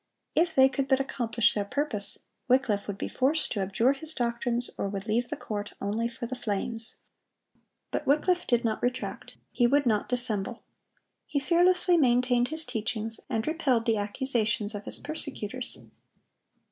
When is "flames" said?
6.33-6.95